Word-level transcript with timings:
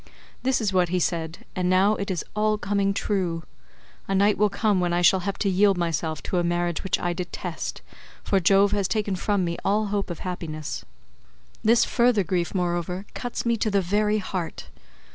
This 0.41 0.59
is 0.59 0.73
what 0.73 0.89
he 0.89 0.97
said 0.99 1.45
and 1.55 1.69
now 1.69 1.93
it 1.93 2.09
is 2.09 2.25
all 2.35 2.57
coming 2.57 2.91
true. 2.91 3.43
A 4.07 4.15
night 4.15 4.35
will 4.35 4.49
come 4.49 4.79
when 4.79 4.93
I 4.93 5.03
shall 5.03 5.19
have 5.19 5.37
to 5.37 5.47
yield 5.47 5.77
myself 5.77 6.23
to 6.23 6.39
a 6.39 6.43
marriage 6.43 6.83
which 6.83 6.99
I 6.99 7.13
detest, 7.13 7.83
for 8.23 8.39
Jove 8.39 8.71
has 8.71 8.87
taken 8.87 9.15
from 9.15 9.45
me 9.45 9.57
all 9.63 9.85
hope 9.93 10.09
of 10.09 10.21
happiness. 10.21 10.83
This 11.63 11.85
further 11.85 12.23
grief, 12.23 12.55
moreover, 12.55 13.05
cuts 13.13 13.45
me 13.45 13.57
to 13.57 13.69
the 13.69 13.79
very 13.81 14.17
heart. 14.17 14.69